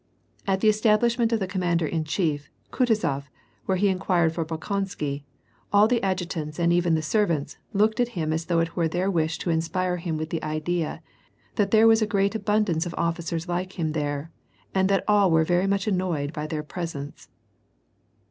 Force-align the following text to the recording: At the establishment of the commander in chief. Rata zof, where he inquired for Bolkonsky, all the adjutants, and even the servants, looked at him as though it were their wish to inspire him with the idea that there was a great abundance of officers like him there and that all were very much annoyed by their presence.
At 0.47 0.61
the 0.61 0.67
establishment 0.67 1.31
of 1.31 1.39
the 1.39 1.45
commander 1.45 1.85
in 1.85 2.05
chief. 2.05 2.49
Rata 2.71 2.93
zof, 2.93 3.25
where 3.67 3.77
he 3.77 3.87
inquired 3.87 4.33
for 4.33 4.43
Bolkonsky, 4.43 5.25
all 5.71 5.87
the 5.87 6.01
adjutants, 6.01 6.57
and 6.57 6.73
even 6.73 6.95
the 6.95 7.03
servants, 7.03 7.59
looked 7.71 7.99
at 7.99 8.07
him 8.17 8.33
as 8.33 8.45
though 8.45 8.61
it 8.61 8.75
were 8.75 8.87
their 8.87 9.11
wish 9.11 9.37
to 9.37 9.51
inspire 9.51 9.97
him 9.97 10.17
with 10.17 10.31
the 10.31 10.41
idea 10.43 11.03
that 11.53 11.69
there 11.69 11.85
was 11.85 12.01
a 12.01 12.07
great 12.07 12.33
abundance 12.33 12.87
of 12.87 12.95
officers 12.97 13.47
like 13.47 13.77
him 13.77 13.91
there 13.91 14.31
and 14.73 14.89
that 14.89 15.03
all 15.07 15.29
were 15.29 15.43
very 15.45 15.67
much 15.67 15.85
annoyed 15.85 16.33
by 16.33 16.47
their 16.47 16.63
presence. 16.63 17.27